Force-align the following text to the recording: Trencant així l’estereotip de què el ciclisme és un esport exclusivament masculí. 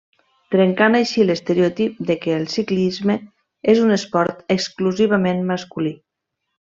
Trencant 0.53 0.95
així 0.99 1.25
l’estereotip 1.29 1.99
de 2.07 2.15
què 2.23 2.33
el 2.37 2.47
ciclisme 2.53 3.17
és 3.75 3.83
un 3.85 3.97
esport 3.97 4.41
exclusivament 4.57 5.45
masculí. 5.53 5.95